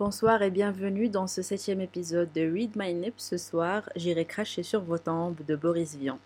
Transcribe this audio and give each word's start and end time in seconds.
Bonsoir 0.00 0.40
et 0.40 0.50
bienvenue 0.50 1.10
dans 1.10 1.26
ce 1.26 1.42
septième 1.42 1.82
épisode 1.82 2.32
de 2.32 2.50
Read 2.50 2.70
My 2.74 2.94
Lips. 2.94 3.18
Ce 3.18 3.36
soir, 3.36 3.82
j'irai 3.96 4.24
cracher 4.24 4.62
sur 4.62 4.80
vos 4.80 4.96
tombes 4.96 5.44
de 5.46 5.54
Boris 5.56 5.94
Vian. 5.94 6.18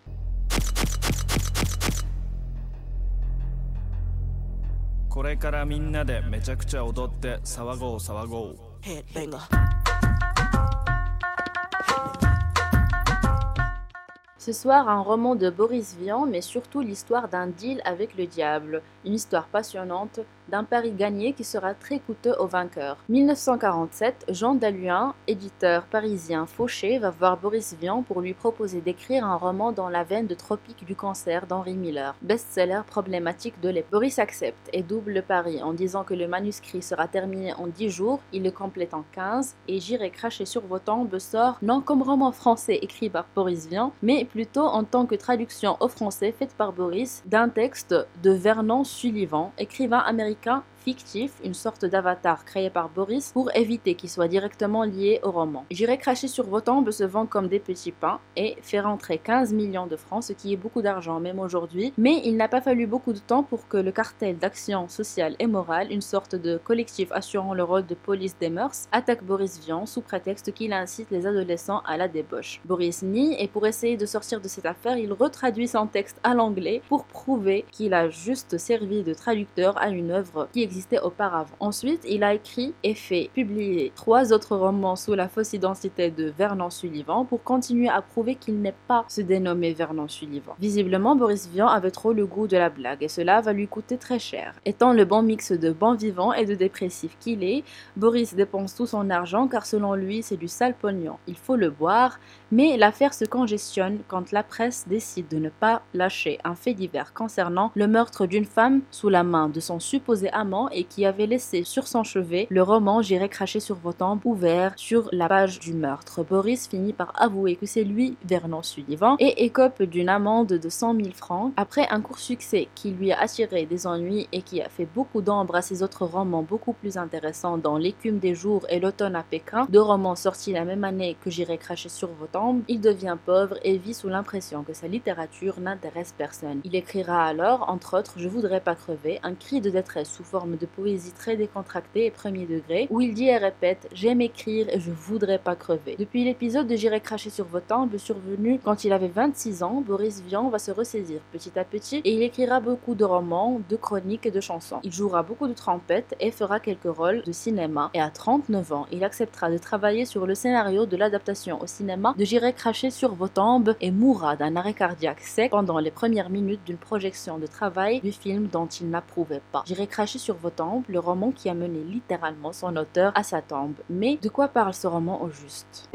Ce 14.45 14.53
soir, 14.53 14.87
un 14.87 15.01
roman 15.01 15.35
de 15.35 15.49
Boris 15.49 15.97
Vian, 15.99 16.27
mais 16.27 16.41
surtout 16.41 16.79
l'histoire 16.79 17.27
d'un 17.27 17.47
deal 17.47 17.81
avec 17.83 18.15
le 18.15 18.27
diable. 18.27 18.83
Une 19.03 19.15
histoire 19.15 19.47
passionnante 19.47 20.19
d'un 20.49 20.63
pari 20.63 20.91
gagné 20.91 21.33
qui 21.33 21.43
sera 21.43 21.73
très 21.73 21.99
coûteux 21.99 22.35
au 22.37 22.47
vainqueur. 22.47 22.97
1947, 23.09 24.25
Jean 24.29 24.55
Daluin, 24.55 25.15
éditeur 25.27 25.83
parisien 25.83 26.45
fauché, 26.45 26.99
va 26.99 27.11
voir 27.11 27.37
Boris 27.37 27.75
Vian 27.79 28.03
pour 28.03 28.21
lui 28.21 28.33
proposer 28.33 28.81
d'écrire 28.81 29.25
un 29.25 29.37
roman 29.37 29.71
dans 29.71 29.89
la 29.89 30.03
veine 30.03 30.27
de 30.27 30.35
Tropique 30.35 30.85
du 30.85 30.95
cancer 30.95 31.47
d'Henry 31.47 31.75
Miller, 31.75 32.15
best-seller 32.21 32.81
problématique 32.85 33.59
de 33.61 33.69
l'époque. 33.69 33.91
Boris 33.91 34.19
accepte 34.19 34.69
et 34.73 34.83
double 34.83 35.13
le 35.13 35.21
pari 35.21 35.63
en 35.63 35.73
disant 35.73 36.03
que 36.03 36.13
le 36.13 36.27
manuscrit 36.27 36.81
sera 36.81 37.07
terminé 37.07 37.53
en 37.53 37.67
10 37.67 37.89
jours, 37.89 38.19
il 38.33 38.43
le 38.43 38.51
complète 38.51 38.93
en 38.93 39.05
15 39.13 39.55
et 39.69 39.79
J'irai 39.79 40.09
cracher 40.09 40.45
sur 40.45 40.61
vos 40.61 40.79
tombes 40.79 41.19
sort 41.19 41.57
non 41.61 41.79
comme 41.79 42.01
roman 42.01 42.31
français 42.31 42.79
écrit 42.81 43.09
par 43.09 43.25
Boris 43.35 43.67
Vian, 43.67 43.93
mais 44.01 44.25
plutôt 44.25 44.65
en 44.65 44.83
tant 44.83 45.05
que 45.05 45.15
traduction 45.15 45.77
au 45.79 45.87
français 45.87 46.31
faite 46.31 46.55
par 46.57 46.73
Boris 46.73 47.21
d'un 47.25 47.49
texte 47.49 47.95
de 48.23 48.31
Vernon 48.31 48.83
Sullivan, 48.83 49.51
écrivain 49.57 49.99
américain 49.99 50.34
américain 50.35 50.63
fictif, 50.85 51.31
une 51.43 51.55
sorte 51.55 51.83
d'avatar 51.83 52.45
créé 52.45 52.69
par 52.69 52.89
Boris 52.89 53.31
pour 53.33 53.49
éviter 53.55 53.95
qu'il 53.95 54.09
soit 54.09 54.27
directement 54.27 54.83
lié 54.83 55.19
au 55.23 55.31
roman. 55.31 55.65
J'irai 55.71 55.97
cracher 55.97 56.27
sur 56.27 56.45
vos 56.45 56.61
tombes 56.61 56.91
se 56.91 57.03
vend 57.03 57.25
comme 57.25 57.47
des 57.47 57.59
petits 57.59 57.91
pains 57.91 58.19
et 58.35 58.55
fait 58.61 58.81
rentrer 58.81 59.17
15 59.17 59.51
millions 59.51 59.87
de 59.87 59.95
francs, 59.95 60.25
ce 60.25 60.33
qui 60.33 60.53
est 60.53 60.57
beaucoup 60.57 60.83
d'argent 60.83 61.19
même 61.19 61.39
aujourd'hui, 61.39 61.91
mais 61.97 62.21
il 62.23 62.37
n'a 62.37 62.47
pas 62.47 62.61
fallu 62.61 62.85
beaucoup 62.85 63.13
de 63.13 63.19
temps 63.19 63.41
pour 63.41 63.67
que 63.67 63.77
le 63.77 63.91
cartel 63.91 64.37
d'action 64.37 64.87
sociale 64.87 65.35
et 65.39 65.47
morale, 65.47 65.91
une 65.91 66.01
sorte 66.01 66.35
de 66.35 66.57
collectif 66.57 67.11
assurant 67.11 67.55
le 67.55 67.63
rôle 67.63 67.87
de 67.87 67.95
police 67.95 68.37
des 68.37 68.51
mœurs, 68.51 68.87
attaque 68.91 69.23
Boris 69.23 69.59
Vian 69.65 69.87
sous 69.87 70.01
prétexte 70.01 70.53
qu'il 70.53 70.71
incite 70.71 71.09
les 71.09 71.25
adolescents 71.25 71.81
à 71.87 71.97
la 71.97 72.07
débauche. 72.07 72.61
Boris 72.63 73.01
nie 73.01 73.35
et 73.41 73.47
pour 73.47 73.65
essayer 73.65 73.97
de 73.97 74.05
sortir 74.05 74.39
de 74.39 74.47
cette 74.47 74.67
affaire, 74.67 74.99
il 74.99 75.11
retraduit 75.13 75.67
son 75.67 75.87
texte 75.87 76.19
à 76.21 76.35
l'anglais 76.35 76.83
pour 76.89 77.05
prouver 77.05 77.65
qu'il 77.71 77.95
a 77.95 78.09
juste 78.09 78.59
servi 78.59 79.01
de 79.01 79.15
traducteur 79.15 79.75
à 79.79 79.89
une 79.89 80.11
œuvre 80.11 80.47
qui 80.53 80.61
existe 80.61 80.74
auparavant. 81.03 81.55
Ensuite, 81.59 82.05
il 82.07 82.23
a 82.23 82.33
écrit 82.33 82.73
et 82.83 82.93
fait 82.93 83.29
publier 83.33 83.91
trois 83.95 84.33
autres 84.33 84.55
romans 84.55 84.95
sous 84.95 85.13
la 85.13 85.27
fausse 85.27 85.53
identité 85.53 86.11
de 86.11 86.33
Vernon 86.37 86.69
Sullivan 86.69 87.25
pour 87.25 87.43
continuer 87.43 87.89
à 87.89 88.01
prouver 88.01 88.35
qu'il 88.35 88.61
n'est 88.61 88.75
pas 88.87 89.05
se 89.07 89.21
dénommer 89.21 89.73
Vernon 89.73 90.07
Sullivan. 90.07 90.55
Visiblement, 90.59 91.15
Boris 91.15 91.47
Vian 91.47 91.67
avait 91.67 91.91
trop 91.91 92.13
le 92.13 92.25
goût 92.25 92.47
de 92.47 92.57
la 92.57 92.69
blague 92.69 93.03
et 93.03 93.07
cela 93.07 93.41
va 93.41 93.53
lui 93.53 93.67
coûter 93.67 93.97
très 93.97 94.19
cher. 94.19 94.53
Étant 94.65 94.93
le 94.93 95.05
bon 95.05 95.21
mix 95.21 95.51
de 95.51 95.71
bon 95.71 95.93
vivant 95.93 96.33
et 96.33 96.45
de 96.45 96.55
dépressif 96.55 97.17
qu'il 97.19 97.43
est, 97.43 97.63
Boris 97.95 98.35
dépense 98.35 98.75
tout 98.75 98.87
son 98.87 99.09
argent 99.09 99.47
car 99.47 99.65
selon 99.65 99.93
lui, 99.93 100.23
c'est 100.23 100.37
du 100.37 100.47
sale 100.47 100.75
pognon. 100.75 101.17
Il 101.27 101.35
faut 101.35 101.55
le 101.55 101.69
boire, 101.69 102.19
mais 102.51 102.77
l'affaire 102.77 103.13
se 103.13 103.25
congestionne 103.25 103.99
quand 104.07 104.31
la 104.31 104.43
presse 104.43 104.85
décide 104.87 105.27
de 105.27 105.37
ne 105.37 105.49
pas 105.49 105.81
lâcher 105.93 106.39
un 106.43 106.55
fait 106.55 106.73
divers 106.73 107.13
concernant 107.13 107.71
le 107.75 107.87
meurtre 107.87 108.25
d'une 108.25 108.45
femme 108.45 108.81
sous 108.91 109.09
la 109.09 109.23
main 109.23 109.49
de 109.49 109.59
son 109.59 109.79
supposé 109.79 110.29
amant 110.31 110.64
et 110.71 110.83
qui 110.83 111.05
avait 111.05 111.27
laissé 111.27 111.63
sur 111.63 111.87
son 111.87 112.03
chevet 112.03 112.47
le 112.49 112.63
roman 112.63 113.01
J'irai 113.01 113.29
cracher 113.29 113.59
sur 113.59 113.75
vos 113.75 113.93
tempes 113.93 114.25
ouvert 114.25 114.73
sur 114.75 115.09
la 115.11 115.27
page 115.27 115.59
du 115.59 115.73
meurtre. 115.73 116.23
Boris 116.23 116.67
finit 116.67 116.93
par 116.93 117.13
avouer 117.21 117.55
que 117.55 117.65
c'est 117.65 117.83
lui, 117.83 118.17
Vernon 118.25 118.63
Sullivan, 118.63 119.15
et 119.19 119.45
écope 119.45 119.83
d'une 119.83 120.09
amende 120.09 120.47
de 120.47 120.69
100 120.69 120.95
000 120.95 121.09
francs 121.13 121.53
après 121.57 121.87
un 121.89 122.01
court 122.01 122.19
succès 122.19 122.67
qui 122.75 122.91
lui 122.91 123.11
a 123.11 123.19
attiré 123.19 123.65
des 123.65 123.87
ennuis 123.87 124.27
et 124.31 124.41
qui 124.41 124.61
a 124.61 124.69
fait 124.69 124.87
beaucoup 124.93 125.21
d'ombre 125.21 125.55
à 125.55 125.61
ses 125.61 125.83
autres 125.83 126.05
romans 126.05 126.43
beaucoup 126.43 126.73
plus 126.73 126.97
intéressants 126.97 127.57
dans 127.57 127.77
L'écume 127.77 128.19
des 128.19 128.35
jours 128.35 128.65
et 128.69 128.79
L'automne 128.79 129.15
à 129.15 129.23
Pékin, 129.23 129.67
deux 129.69 129.81
romans 129.81 130.15
sortis 130.15 130.53
la 130.53 130.65
même 130.65 130.83
année 130.83 131.17
que 131.21 131.29
J'irai 131.29 131.57
cracher 131.57 131.89
sur 131.89 132.09
vos 132.09 132.27
tempes, 132.27 132.63
il 132.67 132.81
devient 132.81 133.17
pauvre 133.25 133.57
et 133.63 133.77
vit 133.77 133.93
sous 133.93 134.09
l'impression 134.09 134.63
que 134.63 134.73
sa 134.73 134.87
littérature 134.87 135.59
n'intéresse 135.59 136.13
personne. 136.17 136.61
Il 136.63 136.75
écrira 136.75 137.25
alors, 137.25 137.69
entre 137.69 137.97
autres, 137.97 138.13
Je 138.17 138.29
voudrais 138.29 138.61
pas 138.61 138.75
crever, 138.75 139.19
un 139.23 139.33
cri 139.33 139.61
de 139.61 139.69
détresse 139.69 140.09
sous 140.09 140.23
forme 140.23 140.54
de 140.55 140.65
poésie 140.65 141.11
très 141.11 141.35
décontractée 141.35 142.05
et 142.05 142.11
premier 142.11 142.45
degré, 142.45 142.87
où 142.89 143.01
il 143.01 143.13
dit 143.13 143.27
et 143.27 143.37
répète 143.37 143.87
J'aime 143.93 144.21
écrire 144.21 144.67
et 144.69 144.79
je 144.79 144.91
voudrais 144.91 145.39
pas 145.39 145.55
crever. 145.55 145.95
Depuis 145.97 146.23
l'épisode 146.23 146.67
de 146.67 146.75
J'irai 146.75 146.99
cracher 146.99 147.29
sur 147.29 147.45
vos 147.45 147.59
tempes, 147.59 147.97
survenu 147.97 148.59
quand 148.63 148.83
il 148.83 148.93
avait 148.93 149.07
26 149.07 149.63
ans, 149.63 149.83
Boris 149.85 150.21
Vian 150.21 150.49
va 150.49 150.59
se 150.59 150.71
ressaisir 150.71 151.19
petit 151.31 151.57
à 151.57 151.63
petit 151.63 152.01
et 152.03 152.13
il 152.13 152.21
écrira 152.21 152.59
beaucoup 152.59 152.95
de 152.95 153.03
romans, 153.03 153.61
de 153.69 153.75
chroniques 153.75 154.25
et 154.25 154.31
de 154.31 154.41
chansons. 154.41 154.79
Il 154.83 154.91
jouera 154.91 155.23
beaucoup 155.23 155.47
de 155.47 155.53
trompette 155.53 156.15
et 156.19 156.31
fera 156.31 156.59
quelques 156.59 156.83
rôles 156.95 157.23
de 157.23 157.31
cinéma. 157.31 157.89
Et 157.93 158.01
à 158.01 158.09
39 158.09 158.73
ans, 158.73 158.87
il 158.91 159.03
acceptera 159.03 159.49
de 159.49 159.57
travailler 159.57 160.05
sur 160.05 160.25
le 160.25 160.35
scénario 160.35 160.85
de 160.85 160.97
l'adaptation 160.97 161.61
au 161.61 161.67
cinéma 161.67 162.13
de 162.17 162.25
J'irai 162.25 162.53
cracher 162.53 162.89
sur 162.89 163.13
vos 163.13 163.27
tombes 163.27 163.75
et 163.81 163.91
mourra 163.91 164.35
d'un 164.35 164.55
arrêt 164.55 164.73
cardiaque 164.73 165.21
sec 165.21 165.51
pendant 165.51 165.79
les 165.79 165.91
premières 165.91 166.29
minutes 166.29 166.61
d'une 166.65 166.77
projection 166.77 167.37
de 167.37 167.47
travail 167.47 168.01
du 168.01 168.11
film 168.11 168.47
dont 168.47 168.67
il 168.67 168.89
n'approuvait 168.89 169.41
pas. 169.51 169.63
J'irai 169.65 169.87
cracher 169.87 170.19
sur 170.19 170.35
vos 170.35 170.44
le 170.87 170.99
roman 170.99 171.31
qui 171.31 171.49
a 171.49 171.53
mené 171.53 171.83
littéralement 171.83 172.53
son 172.53 172.75
auteur 172.75 173.11
à 173.15 173.23
sa 173.23 173.41
tombe. 173.41 173.75
Mais 173.89 174.17
de 174.17 174.29
quoi 174.29 174.47
parle 174.47 174.73
ce 174.73 174.87
roman 174.87 175.21
au 175.21 175.29
juste? 175.29 175.89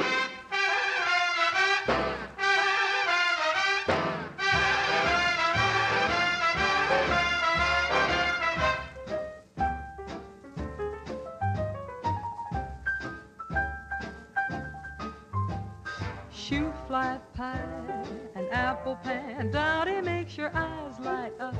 Apple 18.52 18.96
pan, 19.02 19.50
Dottie 19.50 20.00
makes 20.00 20.36
your 20.36 20.50
eyes 20.54 20.98
light 21.00 21.32
up. 21.40 21.54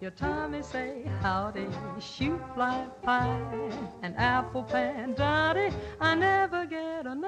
Your 0.00 0.10
Tommy 0.12 0.62
say 0.62 1.02
howdy, 1.20 1.66
shoot 2.00 2.40
fly 2.54 2.86
pie, 3.02 3.70
an 4.02 4.14
apple 4.16 4.62
pan, 4.62 5.14
Dottie. 5.14 5.72
I 6.00 6.14
never 6.14 6.66
get 6.66 7.06
enough 7.06 7.27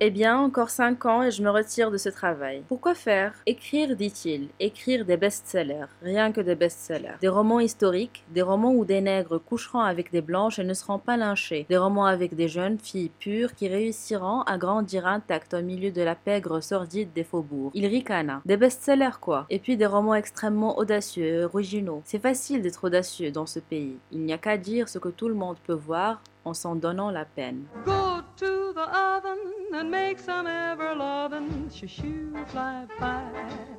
Eh 0.00 0.10
bien, 0.10 0.38
encore 0.38 0.70
5 0.70 1.04
ans 1.06 1.22
et 1.22 1.30
je 1.30 1.42
me 1.42 1.50
retire 1.50 1.90
de 1.90 1.96
ce 1.96 2.08
travail. 2.08 2.62
Pourquoi 2.68 2.94
faire? 2.94 3.34
Écrire, 3.46 3.96
dit-il. 3.96 4.48
Écrire 4.60 5.04
des 5.04 5.16
best-sellers. 5.16 5.86
Rien 6.02 6.32
que 6.32 6.40
des 6.40 6.54
best-sellers. 6.54 7.16
Des 7.20 7.28
romans 7.28 7.60
historiques, 7.60 8.24
des 8.30 8.42
romans 8.42 8.72
où 8.72 8.84
des 8.84 9.00
nègres 9.00 9.38
coucheront 9.38 9.80
avec 9.80 10.12
des 10.12 10.20
blanches 10.20 10.58
et 10.58 10.64
ne 10.64 10.74
seront 10.74 10.98
pas 10.98 11.16
lynchés. 11.16 11.66
Des 11.68 11.76
romans 11.76 12.06
avec 12.06 12.34
des 12.34 12.48
jeunes 12.48 12.78
filles 12.78 13.10
pures 13.18 13.54
qui 13.54 13.68
réussiront 13.68 14.42
à 14.42 14.58
grandir 14.58 15.06
intactes 15.06 15.54
au 15.54 15.62
milieu 15.62 15.90
de 15.90 16.02
la 16.02 16.14
pègre 16.14 16.60
sordide 16.60 17.12
des 17.12 17.24
faubourgs. 17.24 17.72
Il 17.74 17.86
ricana. 17.86 18.42
Des 18.44 18.56
best-sellers 18.56 19.18
quoi. 19.20 19.46
Et 19.50 19.58
puis 19.58 19.76
des 19.76 19.86
romans 19.86 20.14
extrêmement 20.14 20.78
audacieux 20.78 21.24
et 21.24 21.44
originaux. 21.44 22.02
C'est 22.04 22.22
facile 22.22 22.62
d'être 22.62 22.84
audacieux 22.84 23.30
dans 23.30 23.46
ce 23.46 23.58
pays. 23.58 23.98
Il 24.12 24.20
n'y 24.20 24.32
a 24.32 24.38
qu'à 24.38 24.56
dire 24.56 24.88
ce 24.88 24.98
que 24.98 25.08
tout 25.08 25.28
le 25.28 25.34
monde 25.34 25.56
peut 25.66 25.72
voir 25.72 26.20
en 26.44 26.54
s'en 26.54 26.76
donnant 26.76 27.10
la 27.10 27.24
peine. 27.24 27.66
Go 27.84 28.22
to 28.36 28.72
the 28.74 28.88
oven 28.96 29.38
and 29.74 29.90
make 29.90 30.18
some 30.18 30.46
ever 30.46 30.94
lovin' 30.94 31.70
shoe 31.70 32.32
fly 32.48 32.86
pie, 32.98 33.30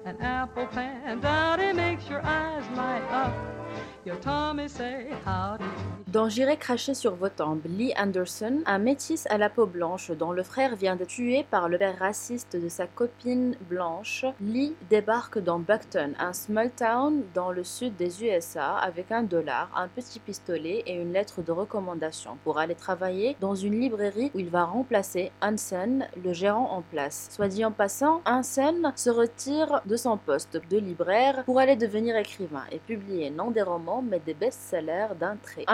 an 0.06 0.18
apple 0.22 0.66
pan, 0.68 1.20
Dottie 1.20 1.74
makes 1.74 2.10
your 2.10 2.22
eyes 2.26 2.64
light 2.76 3.04
up. 3.12 3.34
Your 4.06 4.16
Tommy 4.18 4.68
say 4.68 5.14
howdy. 5.24 5.66
Dans 6.16 6.30
J'irai 6.30 6.56
cracher 6.56 6.94
sur 6.94 7.14
vos 7.16 7.28
tombes, 7.28 7.60
Lee 7.66 7.94
Anderson, 7.98 8.62
un 8.66 8.78
métis 8.78 9.28
à 9.28 9.38
la 9.38 9.50
peau 9.50 9.66
blanche 9.66 10.12
dont 10.12 10.32
le 10.32 10.44
frère 10.44 10.78
vient 10.78 10.96
d'être 10.96 11.10
tué 11.10 11.46
par 11.52 11.68
le 11.68 11.78
père 11.78 12.00
raciste 12.00 12.56
de 12.56 12.70
sa 12.70 12.88
copine 12.88 13.58
blanche, 13.70 14.26
Lee 14.40 14.76
débarque 14.90 15.40
dans 15.40 15.60
Buckton, 15.60 16.14
un 16.18 16.32
small 16.32 16.72
town 16.72 17.22
dans 17.34 17.52
le 17.52 17.66
sud 17.66 17.98
des 17.98 18.24
USA, 18.24 18.78
avec 18.78 19.12
un 19.12 19.24
dollar, 19.24 19.70
un 19.76 19.90
petit 19.90 20.20
pistolet 20.20 20.84
et 20.88 20.94
une 20.94 21.12
lettre 21.12 21.42
de 21.42 21.52
recommandation 21.52 22.38
pour 22.46 22.60
aller 22.60 22.76
travailler 22.76 23.36
dans 23.42 23.56
une 23.56 23.78
librairie 23.78 24.32
où 24.34 24.40
il 24.40 24.50
va 24.50 24.64
remplacer 24.64 25.34
Hansen, 25.42 26.08
le 26.24 26.32
gérant 26.32 26.72
en 26.72 26.82
place. 26.82 27.28
Soit 27.32 27.50
dit 27.50 27.66
en 27.66 27.72
passant, 27.72 28.22
Hansen 28.26 28.94
se 28.96 29.10
retire 29.10 29.82
de 29.86 29.98
son 29.98 30.16
poste 30.16 30.62
de 30.70 30.78
libraire 30.78 31.44
pour 31.44 31.60
aller 31.60 31.76
devenir 31.76 32.16
écrivain 32.16 32.64
et 32.72 32.80
publier 32.80 33.32
non 33.32 33.52
des 33.52 33.64
romans 33.64 34.02
mais 34.02 34.22
des 34.26 34.34
best-sellers 34.34 35.16
d'un 35.20 35.36
trait. 35.36 35.66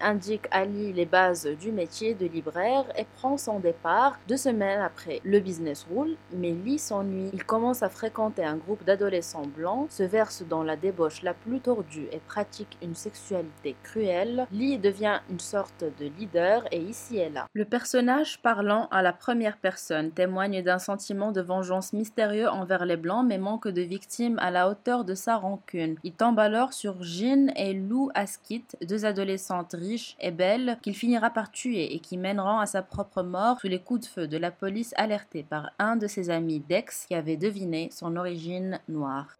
Indique 0.00 0.46
à 0.50 0.64
Lee 0.64 0.92
les 0.92 1.06
bases 1.06 1.46
du 1.46 1.72
métier 1.72 2.14
de 2.14 2.26
libraire 2.26 2.84
et 2.96 3.06
prend 3.16 3.36
son 3.36 3.60
départ 3.60 4.18
deux 4.28 4.36
semaines 4.36 4.80
après. 4.80 5.20
Le 5.24 5.40
business 5.40 5.86
roule, 5.90 6.16
mais 6.32 6.52
Lee 6.52 6.78
s'ennuie. 6.78 7.30
Il 7.32 7.44
commence 7.44 7.82
à 7.82 7.88
fréquenter 7.88 8.44
un 8.44 8.56
groupe 8.56 8.84
d'adolescents 8.84 9.46
blancs, 9.46 9.90
se 9.90 10.02
verse 10.02 10.42
dans 10.48 10.62
la 10.62 10.76
débauche 10.76 11.22
la 11.22 11.34
plus 11.34 11.60
tordue 11.60 12.08
et 12.12 12.18
pratique 12.18 12.78
une 12.82 12.94
sexualité 12.94 13.76
cruelle. 13.82 14.46
Lee 14.52 14.78
devient 14.78 15.20
une 15.30 15.40
sorte 15.40 15.84
de 15.98 16.06
leader 16.18 16.64
et 16.70 16.78
ici 16.78 17.18
et 17.18 17.30
là. 17.30 17.46
Le 17.54 17.64
personnage 17.64 18.40
parlant 18.42 18.88
à 18.90 19.02
la 19.02 19.12
première 19.12 19.56
personne 19.56 20.10
témoigne 20.10 20.62
d'un 20.62 20.78
sentiment 20.78 21.32
de 21.32 21.40
vengeance 21.40 21.92
mystérieux 21.92 22.48
envers 22.48 22.84
les 22.84 22.96
blancs 22.96 23.26
mais 23.26 23.38
manque 23.38 23.68
de 23.68 23.82
victimes 23.82 24.38
à 24.38 24.50
la 24.50 24.68
hauteur 24.68 25.04
de 25.04 25.14
sa 25.14 25.36
rancune. 25.36 25.96
Il 26.04 26.12
tombe 26.12 26.38
alors 26.38 26.72
sur 26.72 27.02
Jean 27.02 27.52
et 27.56 27.72
Lou 27.72 28.10
Askit, 28.14 28.76
deux 28.86 29.04
adolescentes 29.04 29.74
riches 29.80 30.16
et 30.20 30.30
belles 30.30 30.78
qu'il 30.82 30.94
finira 30.94 31.30
par 31.30 31.50
tuer 31.50 31.94
et 31.94 31.98
qui 31.98 32.16
mèneront 32.16 32.58
à 32.58 32.66
sa 32.66 32.82
propre 32.82 33.22
mort 33.22 33.60
sous 33.60 33.68
les 33.68 33.80
coups 33.80 34.02
de 34.02 34.06
feu 34.06 34.28
de 34.28 34.36
la 34.36 34.50
police 34.50 34.94
alertée 34.96 35.42
par 35.42 35.70
un 35.78 35.96
de 35.96 36.06
ses 36.06 36.30
amis 36.30 36.60
Dex 36.60 37.06
qui 37.06 37.14
avait 37.14 37.36
deviné 37.36 37.90
son 37.92 38.16
origine 38.16 38.78
noire. 38.88 39.36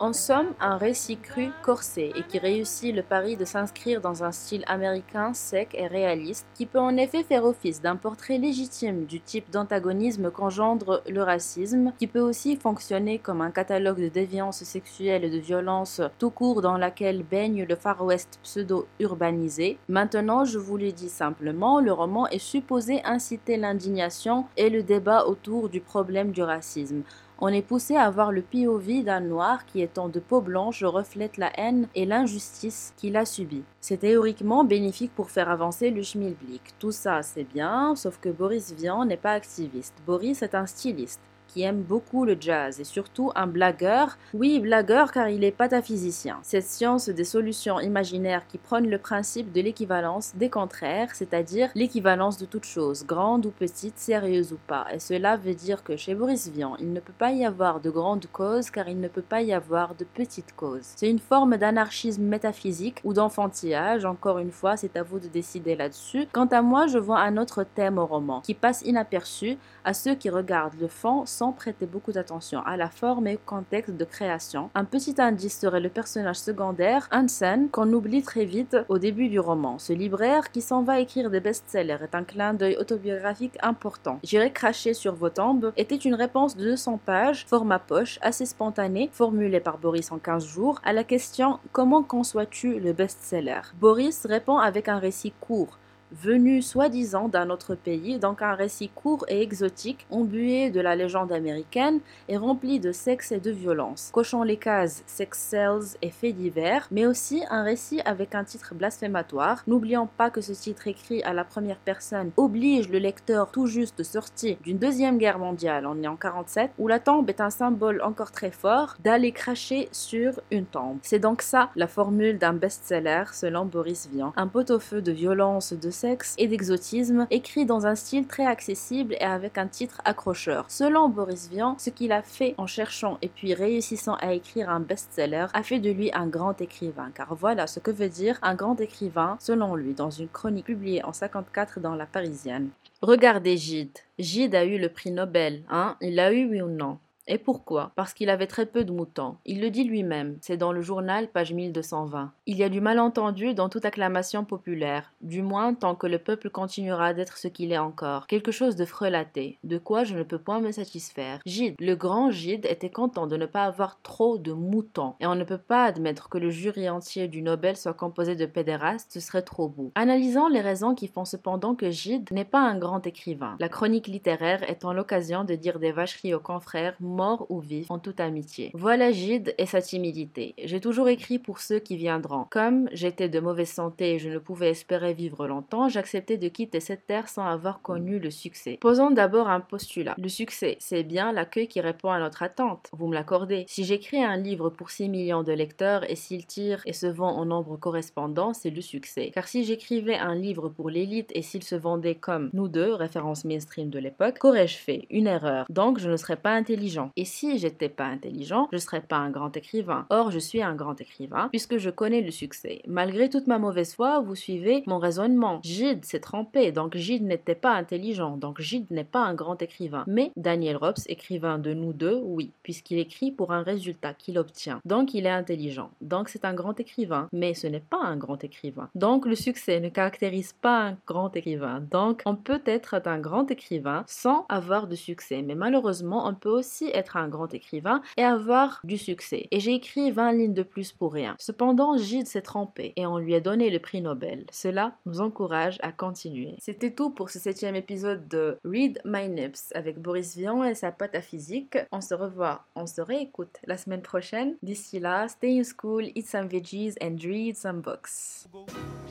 En 0.00 0.12
somme, 0.12 0.54
un 0.60 0.76
récit 0.76 1.16
cru, 1.16 1.50
corsé 1.62 2.12
et 2.14 2.22
qui 2.22 2.38
réussit 2.38 2.94
le 2.94 3.02
pari 3.02 3.36
de 3.36 3.44
s'inscrire 3.44 4.00
dans 4.00 4.22
un 4.22 4.32
style 4.32 4.64
américain 4.66 5.32
sec 5.34 5.70
et 5.74 5.86
réaliste, 5.86 6.46
qui 6.54 6.66
peut 6.66 6.78
en 6.78 6.96
effet 6.96 7.22
faire 7.22 7.44
office 7.44 7.80
d'un 7.80 7.96
portrait 7.96 8.38
légitime 8.38 9.06
du 9.06 9.20
type 9.20 9.50
d'antagonisme 9.50 10.30
qu'engendre 10.30 11.02
le 11.08 11.22
racisme, 11.22 11.92
qui 11.98 12.06
peut 12.06 12.20
aussi 12.20 12.56
fonctionner 12.56 13.18
comme 13.18 13.40
un 13.40 13.50
catalogue 13.50 14.00
de 14.00 14.08
déviance 14.08 14.62
sexuelle 14.62 15.24
et 15.24 15.30
de 15.30 15.38
violence 15.38 16.00
tout 16.18 16.30
court 16.30 16.60
dans 16.60 16.76
laquelle 16.76 17.22
baigne 17.22 17.64
le 17.64 17.76
Far 17.76 18.04
West 18.04 18.38
pseudo-urbanisé. 18.42 19.78
Maintenant, 19.88 20.44
je 20.44 20.58
vous 20.58 20.76
le 20.76 20.92
dis 20.92 21.08
simplement, 21.08 21.80
le 21.80 21.92
roman 21.92 22.28
est 22.28 22.38
supposé 22.38 23.00
inciter 23.04 23.56
l'indignation 23.56 24.46
et 24.56 24.70
le 24.70 24.82
débat 24.82 25.26
autour 25.26 25.68
du 25.68 25.80
problème 25.80 26.03
du 26.04 26.42
racisme 26.42 27.02
on 27.40 27.48
est 27.48 27.62
poussé 27.62 27.96
à 27.96 28.10
voir 28.10 28.30
le 28.30 28.42
POV 28.42 29.02
d'un 29.02 29.20
noir 29.20 29.66
qui, 29.66 29.82
étant 29.82 30.08
de 30.08 30.20
peau 30.20 30.40
blanche, 30.40 30.84
reflète 30.84 31.36
la 31.36 31.50
haine 31.58 31.88
et 31.94 32.06
l'injustice 32.06 32.94
qu'il 32.96 33.16
a 33.16 33.24
subie. 33.24 33.64
C'est 33.80 33.98
théoriquement 33.98 34.64
bénéfique 34.64 35.14
pour 35.14 35.30
faire 35.30 35.50
avancer 35.50 35.90
le 35.90 36.02
schmilblick. 36.02 36.62
Tout 36.78 36.92
ça, 36.92 37.22
c'est 37.22 37.44
bien, 37.44 37.96
sauf 37.96 38.18
que 38.20 38.28
Boris 38.28 38.72
Vian 38.72 39.04
n'est 39.04 39.16
pas 39.16 39.32
activiste. 39.32 39.94
Boris 40.06 40.42
est 40.42 40.54
un 40.54 40.66
styliste 40.66 41.20
qui 41.54 41.62
aime 41.62 41.82
beaucoup 41.82 42.24
le 42.24 42.36
jazz 42.38 42.80
et 42.80 42.84
surtout 42.84 43.30
un 43.36 43.46
blagueur. 43.46 44.18
Oui, 44.32 44.58
blagueur 44.58 45.12
car 45.12 45.28
il 45.28 45.44
est 45.44 45.52
pataphysicien. 45.52 46.40
Cette 46.42 46.64
science 46.64 47.08
des 47.08 47.22
solutions 47.22 47.78
imaginaires 47.78 48.44
qui 48.48 48.58
prône 48.58 48.88
le 48.88 48.98
principe 48.98 49.52
de 49.52 49.60
l'équivalence 49.60 50.34
des 50.34 50.50
contraires, 50.50 51.14
c'est-à-dire 51.14 51.70
l'équivalence 51.76 52.38
de 52.38 52.44
toute 52.44 52.64
chose, 52.64 53.06
grande 53.06 53.46
ou 53.46 53.52
petite, 53.52 53.98
sérieuse 53.98 54.52
ou 54.52 54.58
pas. 54.66 54.86
Et 54.92 54.98
cela 54.98 55.36
veut 55.36 55.54
dire 55.54 55.84
que 55.84 55.96
chez 55.96 56.16
Boris 56.16 56.48
Vian, 56.48 56.74
il 56.80 56.92
ne 56.92 56.98
peut 56.98 57.12
pas 57.16 57.30
y 57.30 57.44
avoir 57.44 57.78
de 57.78 57.88
grandes 57.88 58.26
causes 58.26 58.70
car 58.70 58.88
il 58.88 58.98
ne 58.98 59.06
peut 59.06 59.22
pas 59.22 59.42
y 59.42 59.52
avoir 59.52 59.94
de 59.94 60.04
petites 60.04 60.56
causes. 60.56 60.94
C'est 60.96 61.08
une 61.08 61.20
forme 61.20 61.56
d'anarchisme 61.56 62.24
métaphysique 62.24 63.00
ou 63.04 63.12
d'enfantillage, 63.12 64.04
encore 64.04 64.40
une 64.40 64.50
fois, 64.50 64.76
c'est 64.76 64.96
à 64.96 65.04
vous 65.04 65.20
de 65.20 65.28
décider 65.28 65.76
là-dessus. 65.76 66.26
Quant 66.32 66.46
à 66.46 66.62
moi, 66.62 66.88
je 66.88 66.98
vois 66.98 67.20
un 67.20 67.36
autre 67.36 67.62
thème 67.62 67.98
au 67.98 68.06
roman 68.06 68.40
qui 68.40 68.54
passe 68.54 68.82
inaperçu 68.82 69.56
à 69.84 69.94
ceux 69.94 70.16
qui 70.16 70.30
regardent 70.30 70.80
le 70.80 70.88
fond 70.88 71.26
sans 71.26 71.43
prêter 71.52 71.86
beaucoup 71.86 72.12
d'attention 72.12 72.60
à 72.60 72.76
la 72.76 72.88
forme 72.88 73.26
et 73.26 73.36
au 73.36 73.40
contexte 73.44 73.96
de 73.96 74.04
création. 74.04 74.70
Un 74.74 74.84
petit 74.84 75.14
indice 75.18 75.60
serait 75.60 75.80
le 75.80 75.88
personnage 75.88 76.38
secondaire, 76.38 77.08
Hansen, 77.12 77.68
qu'on 77.70 77.92
oublie 77.92 78.22
très 78.22 78.44
vite 78.44 78.76
au 78.88 78.98
début 78.98 79.28
du 79.28 79.40
roman. 79.40 79.78
Ce 79.78 79.92
libraire 79.92 80.50
qui 80.50 80.60
s'en 80.60 80.82
va 80.82 81.00
écrire 81.00 81.30
des 81.30 81.40
best-sellers 81.40 81.98
est 82.02 82.14
un 82.14 82.24
clin 82.24 82.54
d'œil 82.54 82.76
autobiographique 82.76 83.58
important. 83.62 84.18
J'irai 84.22 84.52
cracher 84.52 84.94
sur 84.94 85.14
vos 85.14 85.30
tombes 85.30 85.72
était 85.76 85.96
une 85.96 86.14
réponse 86.14 86.56
de 86.56 86.64
200 86.64 87.00
pages, 87.04 87.46
format 87.46 87.78
poche, 87.78 88.18
assez 88.22 88.46
spontanée, 88.46 89.10
formulée 89.12 89.60
par 89.60 89.78
Boris 89.78 90.10
en 90.12 90.18
15 90.18 90.46
jours, 90.46 90.80
à 90.84 90.92
la 90.92 91.04
question 91.04 91.58
Comment 91.72 92.02
conçois-tu 92.02 92.80
le 92.80 92.92
best-seller? 92.92 93.60
Boris 93.80 94.26
répond 94.26 94.58
avec 94.58 94.88
un 94.88 94.98
récit 94.98 95.32
court, 95.40 95.78
venu 96.22 96.62
soi-disant 96.62 97.28
d'un 97.28 97.50
autre 97.50 97.74
pays, 97.74 98.18
donc 98.18 98.42
un 98.42 98.54
récit 98.54 98.88
court 98.88 99.24
et 99.28 99.42
exotique, 99.42 100.06
embué 100.10 100.70
de 100.70 100.80
la 100.80 100.94
légende 100.96 101.32
américaine 101.32 102.00
et 102.28 102.36
rempli 102.36 102.80
de 102.80 102.92
sexe 102.92 103.32
et 103.32 103.40
de 103.40 103.50
violence, 103.50 104.10
cochant 104.12 104.42
les 104.42 104.56
cases 104.56 105.02
sex 105.06 105.38
sells 105.38 105.96
et 106.02 106.10
faits 106.10 106.36
divers, 106.36 106.86
mais 106.90 107.06
aussi 107.06 107.42
un 107.50 107.64
récit 107.64 108.00
avec 108.04 108.34
un 108.34 108.44
titre 108.44 108.74
blasphématoire. 108.74 109.62
N'oublions 109.66 110.06
pas 110.06 110.30
que 110.30 110.40
ce 110.40 110.52
titre 110.52 110.86
écrit 110.86 111.22
à 111.22 111.32
la 111.32 111.44
première 111.44 111.78
personne 111.78 112.30
oblige 112.36 112.88
le 112.88 112.98
lecteur 112.98 113.50
tout 113.50 113.66
juste 113.66 114.02
sorti 114.02 114.56
d'une 114.62 114.78
deuxième 114.78 115.18
guerre 115.18 115.38
mondiale, 115.38 115.86
on 115.86 116.02
est 116.02 116.08
en 116.08 116.16
47, 116.16 116.70
où 116.78 116.88
la 116.88 117.00
tombe 117.00 117.28
est 117.28 117.40
un 117.40 117.50
symbole 117.50 118.00
encore 118.02 118.30
très 118.30 118.50
fort 118.50 118.96
d'aller 119.02 119.32
cracher 119.32 119.88
sur 119.92 120.40
une 120.50 120.66
tombe. 120.66 120.98
C'est 121.02 121.18
donc 121.18 121.42
ça 121.42 121.70
la 121.76 121.88
formule 121.88 122.38
d'un 122.38 122.52
best-seller 122.52 123.24
selon 123.32 123.64
Boris 123.64 124.08
Vian, 124.12 124.32
un 124.36 124.46
pot-au-feu 124.46 125.02
de 125.02 125.12
violence, 125.12 125.72
de 125.72 125.90
sexe 125.90 126.03
et 126.38 126.46
d'exotisme, 126.48 127.26
écrit 127.30 127.64
dans 127.64 127.86
un 127.86 127.94
style 127.94 128.26
très 128.26 128.44
accessible 128.44 129.14
et 129.14 129.24
avec 129.24 129.56
un 129.58 129.66
titre 129.66 130.00
accrocheur. 130.04 130.66
Selon 130.68 131.08
Boris 131.08 131.48
Vian, 131.50 131.76
ce 131.78 131.90
qu'il 131.90 132.12
a 132.12 132.22
fait 132.22 132.54
en 132.58 132.66
cherchant 132.66 133.18
et 133.22 133.28
puis 133.28 133.54
réussissant 133.54 134.14
à 134.16 134.34
écrire 134.34 134.68
un 134.68 134.80
best-seller 134.80 135.46
a 135.54 135.62
fait 135.62 135.80
de 135.80 135.90
lui 135.90 136.10
un 136.12 136.26
grand 136.26 136.60
écrivain, 136.60 137.10
car 137.14 137.34
voilà 137.34 137.66
ce 137.66 137.80
que 137.80 137.90
veut 137.90 138.08
dire 138.08 138.38
un 138.42 138.54
grand 138.54 138.78
écrivain 138.80 139.36
selon 139.40 139.74
lui 139.74 139.94
dans 139.94 140.10
une 140.10 140.28
chronique 140.28 140.66
publiée 140.66 141.04
en 141.04 141.12
54 141.12 141.80
dans 141.80 141.94
La 141.94 142.06
Parisienne. 142.06 142.70
Regardez 143.02 143.56
Gide. 143.56 143.98
Gide 144.18 144.54
a 144.54 144.64
eu 144.64 144.78
le 144.78 144.88
prix 144.88 145.10
Nobel, 145.10 145.62
hein? 145.68 145.96
Il 146.00 146.14
l'a 146.14 146.32
eu 146.32 146.48
oui 146.48 146.62
ou 146.62 146.68
non? 146.68 146.98
Et 147.26 147.38
pourquoi? 147.38 147.92
Parce 147.96 148.12
qu'il 148.12 148.28
avait 148.28 148.46
très 148.46 148.66
peu 148.66 148.84
de 148.84 148.92
moutons. 148.92 149.36
Il 149.46 149.60
le 149.60 149.70
dit 149.70 149.84
lui-même, 149.84 150.36
c'est 150.42 150.58
dans 150.58 150.72
le 150.72 150.82
journal, 150.82 151.28
page 151.28 151.52
1220. 151.52 152.32
Il 152.46 152.56
y 152.56 152.64
a 152.64 152.68
du 152.68 152.80
malentendu 152.80 153.54
dans 153.54 153.68
toute 153.70 153.86
acclamation 153.86 154.44
populaire, 154.44 155.12
du 155.22 155.42
moins 155.42 155.72
tant 155.72 155.94
que 155.94 156.06
le 156.06 156.18
peuple 156.18 156.50
continuera 156.50 157.14
d'être 157.14 157.38
ce 157.38 157.48
qu'il 157.48 157.72
est 157.72 157.78
encore. 157.78 158.26
Quelque 158.26 158.52
chose 158.52 158.76
de 158.76 158.84
frelaté, 158.84 159.58
de 159.64 159.78
quoi 159.78 160.04
je 160.04 160.14
ne 160.14 160.22
peux 160.22 160.38
point 160.38 160.60
me 160.60 160.70
satisfaire. 160.70 161.40
Gide, 161.46 161.76
le 161.78 161.94
grand 161.94 162.30
Gide, 162.30 162.66
était 162.66 162.90
content 162.90 163.26
de 163.26 163.36
ne 163.36 163.46
pas 163.46 163.64
avoir 163.64 164.00
trop 164.02 164.36
de 164.36 164.52
moutons, 164.52 165.14
et 165.20 165.26
on 165.26 165.34
ne 165.34 165.44
peut 165.44 165.58
pas 165.58 165.84
admettre 165.84 166.28
que 166.28 166.38
le 166.38 166.50
jury 166.50 166.90
entier 166.90 167.28
du 167.28 167.40
Nobel 167.40 167.76
soit 167.76 167.94
composé 167.94 168.36
de 168.36 168.46
pédérastes, 168.46 169.12
ce 169.12 169.20
serait 169.20 169.42
trop 169.42 169.68
beau. 169.68 169.92
Analysons 169.94 170.48
les 170.48 170.60
raisons 170.60 170.94
qui 170.94 171.08
font 171.08 171.24
cependant 171.24 171.74
que 171.74 171.90
Gide 171.90 172.30
n'est 172.32 172.44
pas 172.44 172.60
un 172.60 172.78
grand 172.78 173.06
écrivain. 173.06 173.56
La 173.60 173.68
chronique 173.70 174.08
littéraire 174.08 174.68
étant 174.68 174.92
l'occasion 174.92 175.44
de 175.44 175.54
dire 175.54 175.78
des 175.78 175.92
vacheries 175.92 176.34
aux 176.34 176.40
confrères 176.40 176.96
mort 177.14 177.46
ou 177.48 177.60
vif, 177.60 177.90
en 177.90 177.98
toute 177.98 178.20
amitié. 178.20 178.70
Voilà 178.74 179.12
Gide 179.12 179.54
et 179.58 179.66
sa 179.66 179.80
timidité. 179.80 180.54
J'ai 180.62 180.80
toujours 180.80 181.08
écrit 181.08 181.38
pour 181.38 181.60
ceux 181.60 181.78
qui 181.78 181.96
viendront. 181.96 182.46
Comme 182.50 182.88
j'étais 182.92 183.28
de 183.28 183.40
mauvaise 183.40 183.70
santé 183.70 184.14
et 184.14 184.18
je 184.18 184.28
ne 184.28 184.38
pouvais 184.38 184.70
espérer 184.70 185.14
vivre 185.14 185.46
longtemps, 185.46 185.88
j'acceptais 185.88 186.36
de 186.36 186.48
quitter 186.48 186.80
cette 186.80 187.06
terre 187.06 187.28
sans 187.28 187.46
avoir 187.46 187.80
connu 187.80 188.18
le 188.18 188.30
succès. 188.30 188.78
Posons 188.80 189.10
d'abord 189.10 189.48
un 189.48 189.60
postulat. 189.60 190.14
Le 190.18 190.28
succès, 190.28 190.76
c'est 190.80 191.02
bien 191.02 191.32
l'accueil 191.32 191.68
qui 191.68 191.80
répond 191.80 192.10
à 192.10 192.18
notre 192.18 192.42
attente. 192.42 192.88
Vous 192.92 193.06
me 193.06 193.14
l'accordez. 193.14 193.64
Si 193.68 193.84
j'écris 193.84 194.22
un 194.22 194.36
livre 194.36 194.70
pour 194.70 194.90
6 194.90 195.08
millions 195.08 195.42
de 195.42 195.52
lecteurs 195.52 196.08
et 196.10 196.16
s'il 196.16 196.46
tire 196.46 196.82
et 196.86 196.92
se 196.92 197.06
vend 197.06 197.30
en 197.36 197.44
nombre 197.46 197.76
correspondant, 197.76 198.52
c'est 198.52 198.70
le 198.70 198.80
succès. 198.80 199.30
Car 199.32 199.48
si 199.48 199.64
j'écrivais 199.64 200.16
un 200.16 200.34
livre 200.34 200.68
pour 200.68 200.90
l'élite 200.90 201.30
et 201.34 201.42
s'il 201.42 201.62
se 201.62 201.74
vendait 201.74 202.14
comme 202.14 202.50
nous 202.52 202.68
deux, 202.68 202.94
référence 202.94 203.44
mainstream 203.44 203.90
de 203.90 203.98
l'époque, 203.98 204.38
qu'aurais-je 204.38 204.76
fait? 204.76 205.06
Une 205.10 205.26
erreur. 205.26 205.66
Donc 205.70 205.98
je 205.98 206.10
ne 206.10 206.16
serais 206.16 206.36
pas 206.36 206.52
intelligent. 206.52 207.03
Et 207.16 207.24
si 207.24 207.58
j'étais 207.58 207.88
pas 207.88 208.06
intelligent, 208.06 208.68
je 208.72 208.78
serais 208.78 209.00
pas 209.00 209.16
un 209.16 209.30
grand 209.30 209.56
écrivain. 209.56 210.06
Or, 210.10 210.30
je 210.30 210.38
suis 210.38 210.62
un 210.62 210.74
grand 210.74 211.00
écrivain 211.00 211.48
puisque 211.50 211.78
je 211.78 211.90
connais 211.90 212.20
le 212.20 212.30
succès. 212.30 212.82
Malgré 212.86 213.28
toute 213.28 213.46
ma 213.46 213.58
mauvaise 213.58 213.94
foi, 213.94 214.20
vous 214.20 214.34
suivez 214.34 214.82
mon 214.86 214.98
raisonnement. 214.98 215.60
Gide 215.62 216.04
s'est 216.04 216.20
trompé, 216.20 216.72
donc 216.72 216.96
Gide 216.96 217.24
n'était 217.24 217.54
pas 217.54 217.72
intelligent, 217.72 218.36
donc 218.36 218.60
Gide 218.60 218.90
n'est 218.90 219.04
pas 219.04 219.20
un 219.20 219.34
grand 219.34 219.60
écrivain. 219.62 220.04
Mais 220.06 220.32
Daniel 220.36 220.76
Robs, 220.76 220.98
écrivain 221.06 221.58
de 221.58 221.74
nous 221.74 221.92
deux, 221.92 222.20
oui, 222.22 222.50
puisqu'il 222.62 222.98
écrit 222.98 223.30
pour 223.30 223.52
un 223.52 223.62
résultat 223.62 224.14
qu'il 224.14 224.38
obtient. 224.38 224.80
Donc 224.84 225.14
il 225.14 225.26
est 225.26 225.30
intelligent. 225.30 225.90
Donc 226.00 226.28
c'est 226.28 226.44
un 226.44 226.54
grand 226.54 226.78
écrivain, 226.80 227.28
mais 227.32 227.54
ce 227.54 227.66
n'est 227.66 227.80
pas 227.80 228.02
un 228.02 228.16
grand 228.16 228.42
écrivain. 228.42 228.88
Donc 228.94 229.26
le 229.26 229.34
succès 229.34 229.80
ne 229.80 229.88
caractérise 229.88 230.52
pas 230.52 230.88
un 230.88 230.96
grand 231.06 231.34
écrivain. 231.36 231.80
Donc 231.90 232.22
on 232.26 232.36
peut 232.36 232.62
être 232.66 233.00
un 233.06 233.18
grand 233.18 233.50
écrivain 233.50 234.04
sans 234.06 234.46
avoir 234.48 234.86
de 234.86 234.94
succès, 234.94 235.42
mais 235.42 235.54
malheureusement 235.54 236.26
on 236.26 236.34
peut 236.34 236.50
aussi 236.50 236.90
être 236.94 237.16
un 237.16 237.28
grand 237.28 237.52
écrivain 237.52 238.02
et 238.16 238.24
avoir 238.24 238.80
du 238.84 238.98
succès. 238.98 239.48
Et 239.50 239.60
j'ai 239.60 239.74
écrit 239.74 240.10
20 240.10 240.32
lignes 240.32 240.54
de 240.54 240.62
plus 240.62 240.92
pour 240.92 241.12
rien. 241.12 241.36
Cependant, 241.38 241.96
Gide 241.96 242.26
s'est 242.26 242.42
trompé 242.42 242.92
et 242.96 243.06
on 243.06 243.18
lui 243.18 243.34
a 243.34 243.40
donné 243.40 243.70
le 243.70 243.78
prix 243.78 244.00
Nobel. 244.00 244.46
Cela 244.50 244.92
nous 245.06 245.20
encourage 245.20 245.78
à 245.82 245.92
continuer. 245.92 246.54
C'était 246.58 246.92
tout 246.92 247.10
pour 247.10 247.30
ce 247.30 247.38
septième 247.38 247.76
épisode 247.76 248.28
de 248.28 248.58
Read 248.64 249.00
My 249.04 249.28
Nips 249.28 249.72
avec 249.74 250.00
Boris 250.00 250.36
Vian 250.36 250.64
et 250.64 250.74
sa 250.74 250.92
pâte 250.92 251.14
à 251.14 251.20
physique. 251.20 251.78
On 251.92 252.00
se 252.00 252.14
revoit, 252.14 252.64
on 252.74 252.86
se 252.86 253.00
réécoute 253.00 253.58
la 253.66 253.76
semaine 253.76 254.02
prochaine. 254.02 254.56
D'ici 254.62 255.00
là, 255.00 255.28
stay 255.28 255.58
in 255.58 255.64
school, 255.64 256.04
eat 256.14 256.26
some 256.26 256.48
veggies 256.48 256.94
and 257.02 257.16
read 257.24 257.56
some 257.56 257.80
books. 257.80 258.46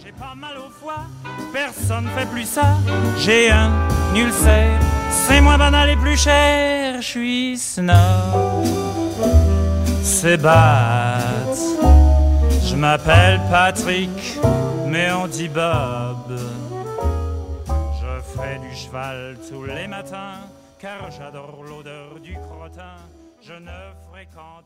J'ai 0.03 0.11
pas 0.11 0.35
mal 0.35 0.57
au 0.57 0.69
foie, 0.69 1.05
personne 1.51 2.07
fait 2.15 2.29
plus 2.29 2.47
ça. 2.47 2.77
J'ai 3.17 3.49
un 3.49 3.71
ulcère, 4.15 4.79
c'est 5.09 5.41
moins 5.41 5.57
banal 5.57 5.89
et 5.89 5.95
plus 5.95 6.17
cher. 6.17 6.82
Snob, 7.01 8.65
c'est. 10.03 10.37
Je 12.63 12.75
m'appelle 12.75 13.41
Patrick, 13.49 14.37
mais 14.87 15.11
on 15.11 15.27
dit 15.27 15.49
Bob. 15.49 16.37
Je 17.99 18.21
ferai 18.31 18.59
du 18.59 18.75
cheval 18.75 19.37
tous 19.49 19.63
les 19.63 19.87
matins, 19.87 20.41
car 20.77 21.09
j'adore 21.09 21.63
l'odeur 21.67 22.19
du 22.21 22.33
crottin. 22.33 22.97
Je 23.41 23.53
ne 23.53 23.91
fréquente 24.11 24.53